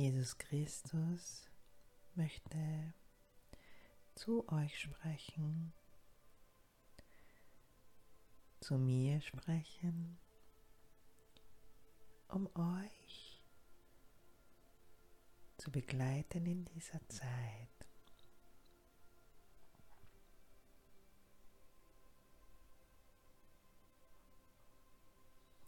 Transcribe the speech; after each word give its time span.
Jesus 0.00 0.38
Christus 0.38 1.46
möchte 2.14 2.94
zu 4.14 4.48
euch 4.48 4.80
sprechen, 4.80 5.74
zu 8.60 8.78
mir 8.78 9.20
sprechen, 9.20 10.18
um 12.28 12.48
euch 12.56 13.44
zu 15.58 15.70
begleiten 15.70 16.46
in 16.46 16.64
dieser 16.64 17.06
Zeit. 17.10 17.68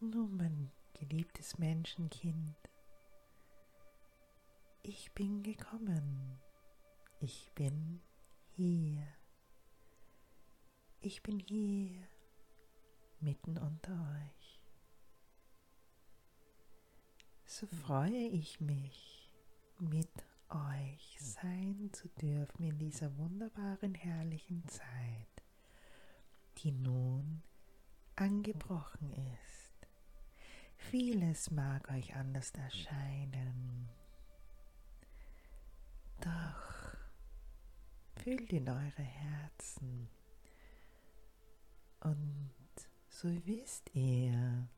Nun, 0.01 0.39
mein 0.39 0.73
geliebtes 0.95 1.59
Menschenkind, 1.59 2.72
ich 4.83 5.13
bin 5.13 5.43
gekommen, 5.43 6.41
ich 7.21 7.51
bin 7.55 8.01
hier, 8.51 9.07
ich 11.01 11.23
bin 11.23 11.39
hier 11.39 12.09
mitten 13.21 13.59
unter 13.59 13.93
euch. 13.93 14.61
So 17.45 17.67
freue 17.67 18.27
ich 18.29 18.61
mich, 18.61 19.33
mit 19.79 20.11
euch 20.49 21.17
sein 21.21 21.91
zu 21.93 22.09
dürfen 22.09 22.65
in 22.65 22.79
dieser 22.79 23.17
wunderbaren, 23.19 23.95
herrlichen 23.95 24.67
Zeit, 24.69 25.45
die 26.59 26.73
nun 26.73 27.43
angebrochen 28.17 29.13
ist. 29.13 29.89
Vieles 30.77 31.51
mag 31.51 31.89
euch 31.91 32.15
anders 32.17 32.51
erscheinen, 32.53 33.89
doch 36.21 36.97
fühlt 38.23 38.53
in 38.53 38.69
eure 38.69 39.03
Herzen. 39.03 40.09
Und 42.01 42.53
so 43.09 43.29
wisst 43.47 43.91
ihr, 43.95 44.69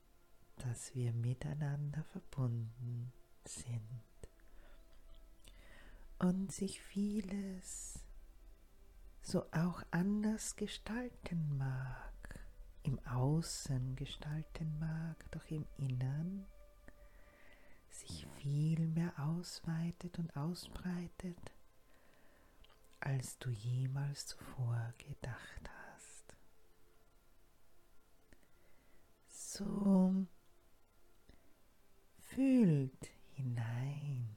dass 0.57 0.95
wir 0.95 1.13
miteinander 1.13 2.05
verbunden 2.05 3.13
sind. 3.45 4.03
Und 6.19 6.53
sich 6.53 6.81
vieles 6.81 8.03
so 9.21 9.45
auch 9.53 9.83
anders 9.91 10.57
gestalten 10.57 11.59
mag, 11.59 12.41
im 12.83 12.99
Außen 13.07 13.97
gestalten 13.97 14.79
mag, 14.79 15.31
doch 15.33 15.45
im 15.51 15.67
Innern 15.77 16.47
sich 17.91 18.27
viel 18.39 18.87
mehr 18.89 19.13
ausweitet 19.19 20.19
und 20.19 20.35
ausbreitet, 20.37 21.54
als 23.05 23.39
du 23.39 23.51
jemals 23.51 24.27
zuvor 24.27 24.95
gedacht 24.99 25.71
hast. 25.71 26.37
So 29.29 30.27
fühlt 32.19 33.11
hinein 33.35 34.37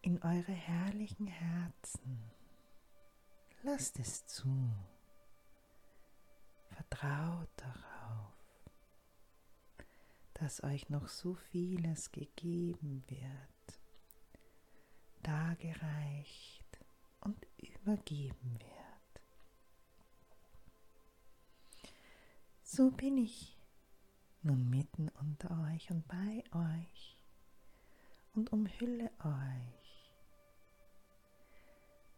in 0.00 0.22
eure 0.22 0.52
herrlichen 0.52 1.26
Herzen. 1.26 2.22
Lasst 3.62 3.98
es 3.98 4.24
zu. 4.26 4.72
Vertraut 6.70 7.50
darauf 7.56 8.38
dass 10.40 10.62
euch 10.62 10.88
noch 10.88 11.08
so 11.08 11.34
vieles 11.34 12.12
gegeben 12.12 13.02
wird, 13.08 13.80
dargereicht 15.22 16.57
und 17.20 17.46
übergeben 17.58 18.58
wird. 18.60 19.22
So 22.62 22.90
bin 22.90 23.18
ich 23.18 23.56
nun 24.42 24.68
mitten 24.70 25.08
unter 25.20 25.50
euch 25.72 25.90
und 25.90 26.06
bei 26.06 26.44
euch 26.52 27.16
und 28.34 28.52
umhülle 28.52 29.10
euch. 29.24 30.12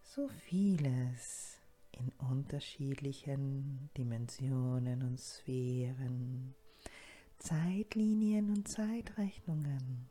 So 0.02 0.28
vieles 0.28 1.58
in 1.92 2.10
unterschiedlichen 2.18 3.90
Dimensionen 3.96 5.02
und 5.02 5.20
Sphären 5.20 6.54
Zeitlinien 7.40 8.50
und 8.50 8.68
Zeitrechnungen. 8.68 10.06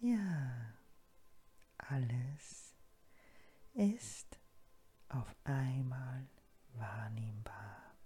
Ja, 0.00 0.74
alles 1.90 2.74
ist 3.74 4.38
auf 5.08 5.34
einmal 5.44 6.28
wahrnehmbar. 6.74 7.96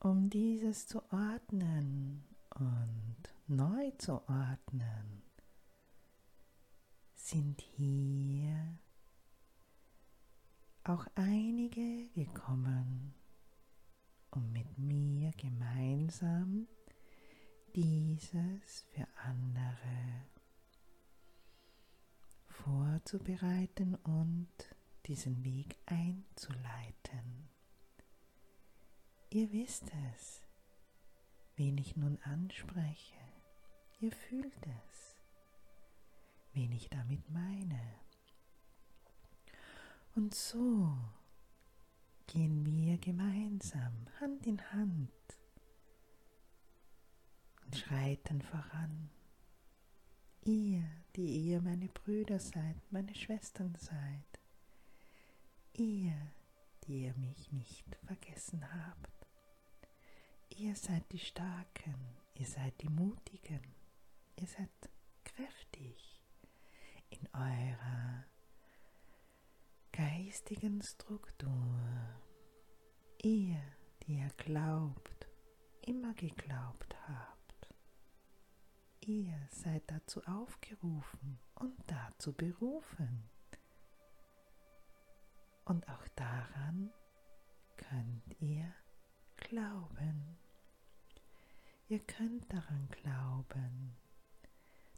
Um 0.00 0.28
dieses 0.28 0.86
zu 0.86 1.02
ordnen 1.10 2.24
und 2.50 3.16
neu 3.46 3.90
zu 3.92 4.20
ordnen, 4.28 5.22
sind 7.14 7.62
hier 7.62 8.78
auch 10.84 11.06
einige 11.14 12.08
gekommen, 12.10 13.14
um 14.30 14.52
mit 14.52 14.76
mir 14.76 15.32
gemeinsam 15.38 16.68
dieses 17.74 18.82
für 18.92 19.06
andere 19.24 20.33
vorzubereiten 22.54 23.94
und 23.96 24.48
diesen 25.06 25.44
Weg 25.44 25.76
einzuleiten. 25.86 27.48
Ihr 29.30 29.52
wisst 29.52 29.90
es, 30.12 30.42
wen 31.56 31.76
ich 31.78 31.96
nun 31.96 32.18
anspreche. 32.22 33.18
Ihr 34.00 34.12
fühlt 34.12 34.66
es, 34.66 35.16
wen 36.52 36.72
ich 36.72 36.88
damit 36.88 37.28
meine. 37.30 37.80
Und 40.14 40.34
so 40.34 40.96
gehen 42.26 42.64
wir 42.64 42.98
gemeinsam 42.98 44.06
Hand 44.20 44.46
in 44.46 44.60
Hand 44.72 45.10
und 47.64 47.76
schreiten 47.76 48.40
voran. 48.40 49.10
Ihr, 50.44 50.84
die 51.16 51.48
ihr 51.48 51.60
meine 51.60 51.88
Brüder 51.88 52.38
seid, 52.38 52.76
meine 52.90 53.14
Schwestern 53.14 53.74
seid, 53.76 54.40
ihr, 55.74 56.14
die 56.84 57.04
ihr 57.04 57.14
mich 57.14 57.50
nicht 57.52 57.86
vergessen 58.06 58.64
habt. 58.72 59.26
Ihr 60.56 60.74
seid 60.76 61.10
die 61.12 61.18
Starken, 61.18 61.94
ihr 62.34 62.46
seid 62.46 62.80
die 62.82 62.88
Mutigen, 62.88 63.62
ihr 64.36 64.46
seid 64.46 64.70
kräftig 65.24 66.20
in 67.10 67.28
eurer 67.32 68.24
geistigen 69.92 70.82
Struktur. 70.82 71.80
Ihr, 73.22 73.62
die 74.02 74.18
ihr 74.18 74.30
glaubt, 74.36 75.28
immer 75.82 76.12
geglaubt 76.14 76.96
habt. 77.08 77.33
Ihr 79.06 79.38
seid 79.50 79.82
dazu 79.90 80.22
aufgerufen 80.24 81.38
und 81.56 81.74
dazu 81.86 82.32
berufen. 82.32 83.28
Und 85.64 85.86
auch 85.88 86.08
daran 86.16 86.90
könnt 87.76 88.40
ihr 88.40 88.72
glauben. 89.36 90.38
Ihr 91.88 92.00
könnt 92.00 92.50
daran 92.52 92.88
glauben, 92.88 93.94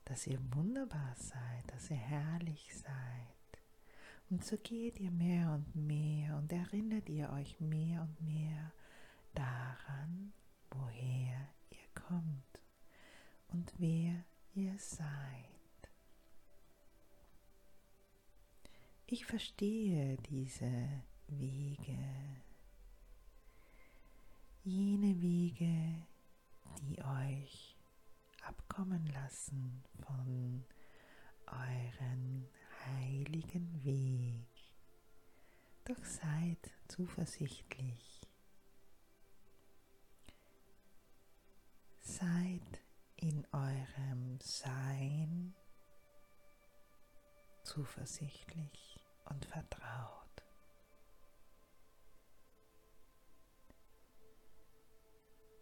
dass 0.05 0.27
ihr 0.27 0.39
wunderbar 0.55 1.15
seid, 1.17 1.71
dass 1.73 1.91
ihr 1.91 1.97
herrlich 1.97 2.77
seid 2.77 3.37
und 4.29 4.45
so 4.45 4.57
geht 4.57 4.99
ihr 4.99 5.11
mehr 5.11 5.53
und 5.53 5.77
mehr 5.77 6.37
und 6.37 6.53
erinnert 6.53 7.09
ihr 7.09 7.31
euch 7.31 7.61
mehr 7.61 8.03
und 8.03 8.21
mehr 8.21 8.73
daran, 9.35 10.33
woher 10.71 11.49
ihr 11.71 11.89
kommt 11.95 12.43
und 13.49 13.73
wer 13.79 14.25
ihr 14.55 14.79
seid. 14.79 15.47
Ich 19.07 19.25
verstehe 19.25 20.17
diese 20.29 21.03
Wege, 21.29 21.99
jene 24.65 25.21
Wege, 25.21 26.07
die 26.81 27.01
euch 27.01 27.77
abkommen 28.43 29.07
lassen 29.07 29.85
von 30.05 30.65
euren 31.47 32.49
heiligen 32.85 33.85
Weg. 33.85 34.47
Doch 35.85 36.05
seid 36.05 36.71
zuversichtlich. 36.89 38.21
Seid 42.01 42.76
ihrem 43.17 44.39
Sein 44.41 45.55
zuversichtlich 47.63 49.01
und 49.25 49.45
vertraut. 49.45 50.27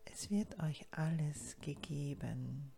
Es 0.05 0.31
wird 0.31 0.61
euch 0.61 0.87
alles 0.93 1.57
gegeben. 1.61 2.73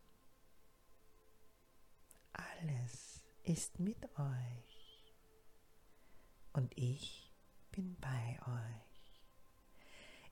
Alles 2.33 3.25
ist 3.43 3.79
mit 3.79 4.05
euch. 4.19 5.15
Und 6.53 6.77
ich 6.79 7.33
bin 7.73 7.97
bei 8.01 8.39
euch. 8.47 9.23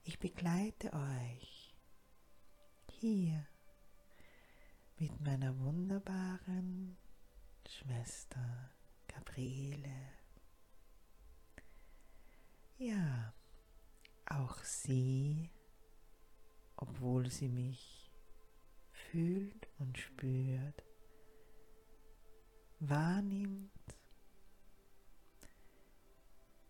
Ich 0.03 0.19
begleite 0.19 0.91
euch 0.93 1.75
hier 2.89 3.45
mit 4.97 5.19
meiner 5.19 5.57
wunderbaren 5.59 6.97
Schwester 7.67 8.71
Gabriele. 9.07 10.13
Ja, 12.77 13.33
auch 14.25 14.57
sie, 14.63 15.49
obwohl 16.77 17.29
sie 17.29 17.49
mich 17.49 18.11
fühlt 18.91 19.67
und 19.79 19.97
spürt, 19.97 20.83
wahrnimmt, 22.79 23.71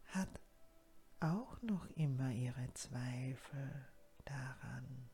hat 0.07 0.39
auch 1.19 1.61
noch 1.61 1.85
immer 1.95 2.31
ihre 2.31 2.73
Zweifel 2.73 3.85
daran. 4.23 5.09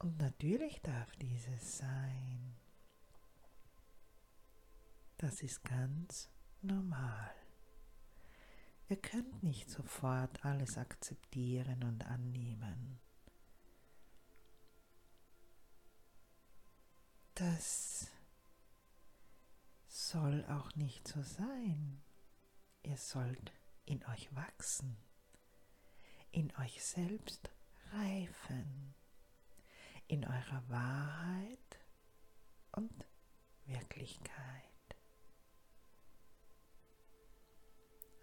Und 0.00 0.16
natürlich 0.16 0.80
darf 0.80 1.14
dieses 1.16 1.76
sein. 1.76 2.56
Das 5.18 5.42
ist 5.42 5.62
ganz 5.62 6.30
normal. 6.62 7.34
Ihr 8.88 8.96
könnt 8.96 9.42
nicht 9.42 9.68
sofort 9.68 10.42
alles 10.42 10.78
akzeptieren 10.78 11.84
und 11.84 12.06
annehmen. 12.06 12.98
Das 17.34 18.10
soll 19.86 20.46
auch 20.46 20.74
nicht 20.76 21.06
so 21.06 21.22
sein. 21.22 22.02
Ihr 22.82 22.96
sollt 22.96 23.52
in 23.84 24.02
euch 24.06 24.34
wachsen, 24.34 24.96
in 26.30 26.56
euch 26.56 26.82
selbst 26.82 27.50
reifen, 27.50 27.59
in 30.10 30.24
eurer 30.24 30.68
Wahrheit 30.68 31.78
und 32.72 33.06
Wirklichkeit. 33.64 34.34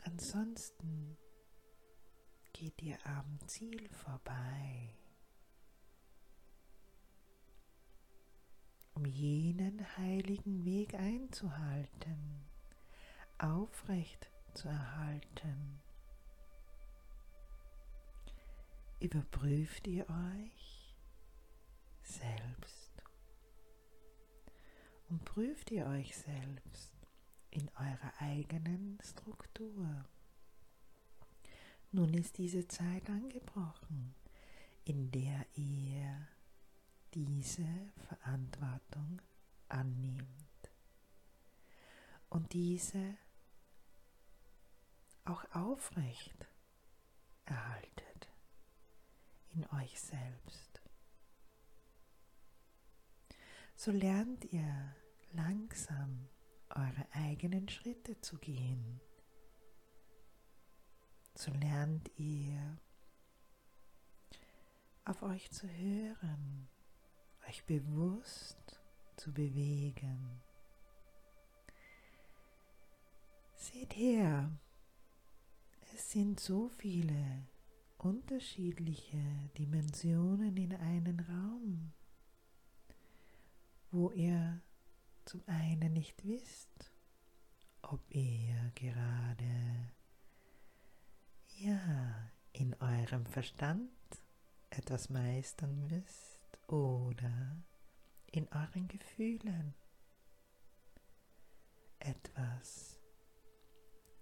Ansonsten 0.04 1.18
geht 2.52 2.82
ihr 2.82 2.98
am 3.06 3.40
Ziel 3.48 3.88
vorbei, 3.88 4.98
um 8.94 9.06
jenen 9.06 9.98
heiligen 9.98 10.66
Weg 10.66 10.94
einzuhalten, 10.94 12.44
aufrecht 13.38 14.30
zu 14.56 14.68
erhalten. 14.68 15.82
Überprüft 19.00 19.88
ihr 19.88 20.06
euch 20.10 20.87
selbst 22.08 22.92
und 25.10 25.24
prüft 25.26 25.72
ihr 25.72 25.86
euch 25.88 26.16
selbst 26.16 26.92
in 27.50 27.70
eurer 27.76 28.14
eigenen 28.20 29.00
Struktur. 29.04 30.06
Nun 31.92 32.14
ist 32.14 32.38
diese 32.38 32.68
Zeit 32.68 33.10
angebrochen, 33.10 34.14
in 34.84 35.12
der 35.12 35.46
ihr 35.56 36.28
diese 37.14 37.68
Verantwortung 38.08 39.22
annimmt 39.70 40.28
und 42.30 42.54
diese 42.54 43.18
auch 45.24 45.44
aufrecht 45.52 46.48
erhaltet 47.46 48.30
in 49.50 49.66
euch 49.72 50.00
selbst. 50.00 50.67
So 53.80 53.92
lernt 53.92 54.44
ihr 54.52 54.96
langsam 55.34 56.28
eure 56.72 57.06
eigenen 57.12 57.70
Schritte 57.70 58.20
zu 58.22 58.40
gehen. 58.40 59.00
So 61.36 61.52
lernt 61.54 62.10
ihr 62.18 62.80
auf 65.06 65.22
euch 65.22 65.52
zu 65.52 65.70
hören, 65.70 66.68
euch 67.48 67.64
bewusst 67.66 68.82
zu 69.16 69.32
bewegen. 69.32 70.42
Seht 73.54 73.96
her, 73.96 74.52
es 75.94 76.10
sind 76.10 76.40
so 76.40 76.68
viele 76.68 77.48
unterschiedliche 78.00 79.22
Dimensionen 79.56 80.58
in 80.58 80.74
einen 80.74 81.20
Raum, 81.20 81.94
wo 83.98 84.12
ihr 84.12 84.62
zum 85.26 85.42
einen 85.48 85.94
nicht 85.94 86.24
wisst, 86.24 86.94
ob 87.82 88.00
ihr 88.14 88.72
gerade 88.76 89.92
ja 91.58 92.32
in 92.54 92.76
eurem 92.76 93.26
Verstand 93.26 93.90
etwas 94.70 95.10
meistern 95.10 95.88
müsst 95.88 96.60
oder 96.68 97.58
in 98.28 98.48
euren 98.50 98.88
Gefühlen 98.88 99.74
etwas 101.98 103.00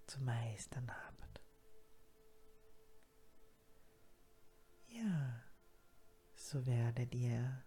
zu 0.06 0.22
meistern 0.22 0.90
habt. 0.90 1.42
Ja, 4.88 5.42
so 6.34 6.64
werdet 6.64 7.14
ihr 7.14 7.62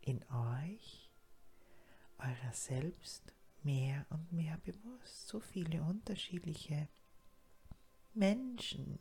in 0.00 0.24
euch 0.30 1.05
eurer 2.18 2.52
selbst 2.52 3.32
mehr 3.62 4.06
und 4.10 4.32
mehr 4.32 4.58
bewusst. 4.58 5.28
So 5.28 5.40
viele 5.40 5.82
unterschiedliche 5.82 6.88
Menschen, 8.14 8.98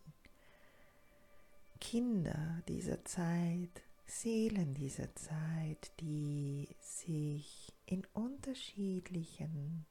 Kinder 1.80 2.62
dieser 2.68 3.04
Zeit, 3.06 3.84
Seelen 4.08 4.76
dieser 4.76 5.16
Zeit, 5.16 5.92
die 6.00 6.70
sich 6.80 7.74
in 7.86 8.06
unterschiedlichen 8.14 9.86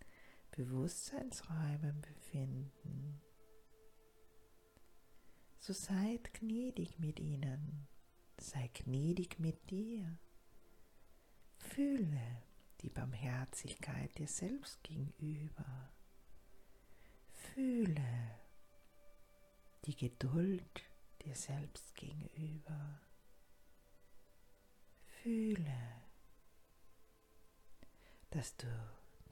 Bewusstseinsräumen 0.52 2.00
befinden. 2.00 3.21
So 5.59 5.73
seid 5.73 6.33
gnädig 6.35 6.99
mit 6.99 7.19
ihnen, 7.19 7.88
sei 8.38 8.71
gnädig 8.73 9.40
mit 9.40 9.71
dir. 9.71 10.19
Fühle, 11.59 12.43
die 12.85 12.91
Barmherzigkeit 12.91 14.17
dir 14.19 14.29
selbst 14.29 14.83
gegenüber. 14.85 15.91
Fühle 17.33 18.38
die 19.87 19.97
Geduld 19.97 20.85
dir 21.23 21.35
selbst 21.35 21.95
gegenüber. 21.95 23.00
Fühle, 25.23 26.03
dass 28.29 28.55
du 28.59 28.67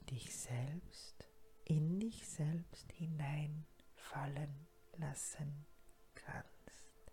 dich 0.09 0.35
selbst 0.35 1.27
in 1.65 1.99
dich 1.99 2.27
selbst 2.27 2.91
hineinfallen 2.93 4.67
lassen 4.97 5.67
kannst. 6.15 7.11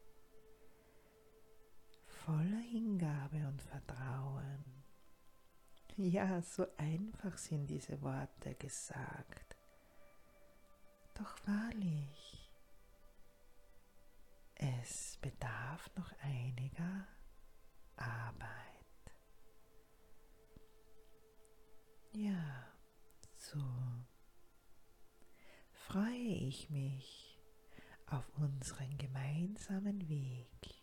Voller 2.06 2.60
Hingabe 2.60 3.46
und 3.46 3.60
Vertrauen 3.60 4.79
ja, 5.96 6.40
so 6.42 6.66
einfach 6.76 7.36
sind 7.38 7.66
diese 7.66 8.00
Worte 8.02 8.54
gesagt. 8.54 9.56
Doch 11.14 11.36
wahrlich, 11.46 12.50
es 14.54 15.18
bedarf 15.20 15.90
noch 15.96 16.12
einiger 16.22 17.06
Arbeit. 17.96 18.50
Ja, 22.12 22.66
so 23.36 23.62
freue 25.72 26.16
ich 26.16 26.70
mich 26.70 27.38
auf 28.06 28.24
unseren 28.36 28.96
gemeinsamen 28.98 30.08
Weg. 30.08 30.82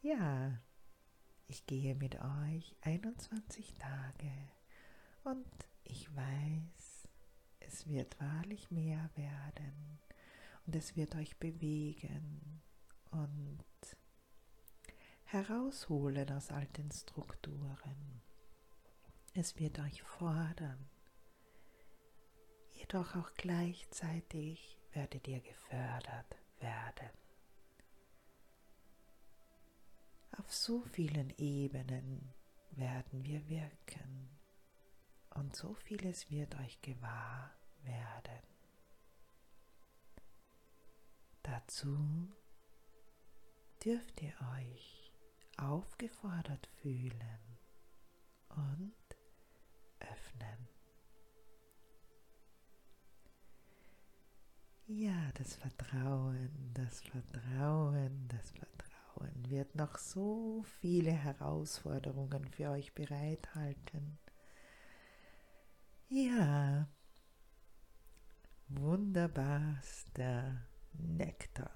Ja, 0.00 0.58
Ich 1.46 1.66
gehe 1.66 1.94
mit 1.94 2.16
euch 2.16 2.74
21 2.82 3.74
Tage 3.74 4.32
und 5.24 5.46
ich 5.84 6.14
weiß, 6.14 7.08
es 7.60 7.86
wird 7.86 8.18
wahrlich 8.20 8.70
mehr 8.70 9.10
werden 9.14 9.98
und 10.66 10.74
es 10.74 10.96
wird 10.96 11.14
euch 11.16 11.36
bewegen 11.38 12.62
und 13.10 13.64
herausholen 15.24 16.30
aus 16.30 16.50
alten 16.50 16.90
Strukturen. 16.90 18.22
Es 19.34 19.58
wird 19.58 19.78
euch 19.80 20.02
fordern. 20.02 20.88
Jedoch 22.70 23.16
auch 23.16 23.32
gleichzeitig 23.34 24.78
werdet 24.92 25.26
ihr 25.28 25.40
gefördert 25.40 26.36
werden. 26.60 27.23
Auf 30.38 30.52
so 30.52 30.82
vielen 30.92 31.32
Ebenen 31.38 32.32
werden 32.72 33.24
wir 33.24 33.48
wirken 33.48 34.28
und 35.30 35.54
so 35.54 35.74
vieles 35.74 36.30
wird 36.30 36.58
euch 36.60 36.80
gewahr 36.80 37.52
werden. 37.84 38.42
Dazu 41.42 41.98
dürft 43.84 44.22
ihr 44.22 44.34
euch 44.58 45.12
aufgefordert 45.56 46.66
fühlen 46.82 47.58
und 48.48 48.94
öffnen. 50.00 50.68
Ja, 54.86 55.30
das 55.34 55.54
Vertrauen, 55.54 56.72
das 56.74 57.00
Vertrauen, 57.02 58.28
das 58.28 58.50
Vertrauen 58.50 58.73
wird 59.34 59.74
noch 59.74 59.98
so 59.98 60.62
viele 60.80 61.12
Herausforderungen 61.12 62.46
für 62.48 62.70
euch 62.70 62.94
bereithalten. 62.94 64.18
Ja, 66.08 66.88
wunderbarster 68.68 70.66
Nektar 70.92 71.70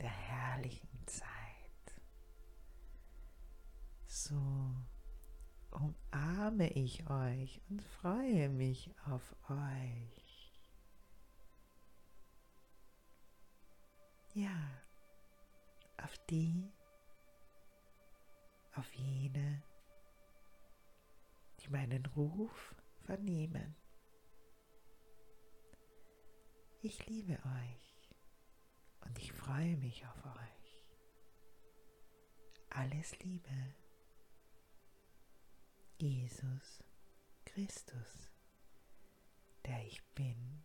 der 0.00 0.10
herrlichen 0.10 1.06
Zeit. 1.06 1.26
So 4.06 4.74
umarme 5.70 6.70
ich 6.72 7.08
euch 7.10 7.60
und 7.68 7.82
freue 7.82 8.48
mich 8.48 8.94
auf 9.06 9.34
euch. 9.48 10.52
Ja, 14.34 14.85
auf 16.06 16.16
die, 16.30 16.72
auf 18.76 18.92
jene, 18.94 19.60
die 21.58 21.68
meinen 21.68 22.06
Ruf 22.06 22.76
vernehmen. 23.00 23.74
Ich 26.80 27.04
liebe 27.08 27.32
euch 27.32 28.14
und 29.00 29.18
ich 29.18 29.32
freue 29.32 29.76
mich 29.78 30.06
auf 30.06 30.24
euch. 30.26 30.86
Alles 32.70 33.18
Liebe. 33.18 33.74
Jesus 35.98 36.84
Christus, 37.46 38.30
der 39.64 39.84
ich 39.84 40.04
bin 40.14 40.62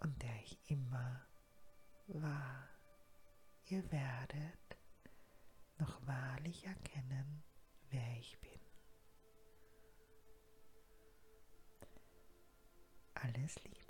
und 0.00 0.22
der 0.22 0.36
ich 0.42 0.58
immer 0.68 1.26
war. 2.08 2.73
Ihr 3.66 3.90
werdet 3.90 4.76
noch 5.78 6.06
wahrlich 6.06 6.66
erkennen, 6.66 7.42
wer 7.88 8.16
ich 8.18 8.38
bin. 8.40 8.60
Alles 13.14 13.62
Liebe. 13.64 13.83